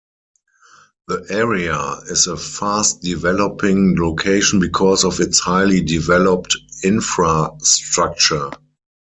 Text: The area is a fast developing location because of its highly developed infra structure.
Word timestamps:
The 1.09 1.27
area 1.29 1.77
is 2.09 2.25
a 2.25 2.35
fast 2.35 3.03
developing 3.03 3.95
location 3.99 4.59
because 4.59 5.05
of 5.05 5.19
its 5.19 5.39
highly 5.39 5.81
developed 5.83 6.57
infra 6.83 7.51
structure. 7.59 8.49